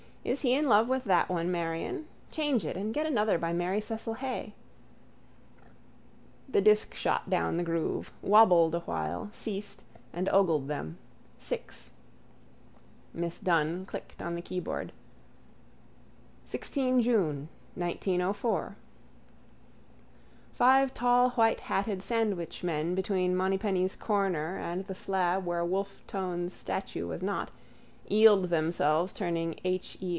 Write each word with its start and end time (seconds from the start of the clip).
Is 0.23 0.41
he 0.41 0.53
in 0.53 0.67
love 0.69 0.87
with 0.87 1.05
that 1.05 1.29
one, 1.29 1.51
Marion? 1.51 2.05
Change 2.31 2.63
it 2.63 2.77
and 2.77 2.93
get 2.93 3.07
another 3.07 3.39
by 3.39 3.53
Mary 3.53 3.81
Cecil 3.81 4.13
Haye. 4.13 4.53
The 6.47 6.61
disk 6.61 6.93
shot 6.93 7.27
down 7.27 7.57
the 7.57 7.63
groove, 7.63 8.11
wobbled 8.21 8.75
a 8.75 8.81
while, 8.81 9.31
ceased 9.33 9.81
and 10.13 10.29
ogled 10.29 10.67
them: 10.67 10.99
six. 11.39 11.89
Miss 13.15 13.39
Dunne 13.39 13.83
clicked 13.87 14.21
on 14.21 14.35
the 14.35 14.43
keyboard: 14.43 14.91
—16 16.45 17.01
June 17.01 17.49
1904. 17.73 18.75
Five 20.51 20.93
tallwhitehatted 20.93 22.03
sandwichmen 22.03 22.93
between 22.93 23.35
Monypeny's 23.35 23.95
corner 23.95 24.55
and 24.59 24.85
the 24.85 24.93
slab 24.93 25.47
where 25.47 25.65
Wolfe 25.65 26.03
Tone's 26.05 26.53
statue 26.53 27.07
was 27.07 27.23
not, 27.23 27.49
eeled 28.09 28.49
themselves 28.49 29.11
turning 29.13 29.57
H. 29.63 29.97
E. 29.99 30.09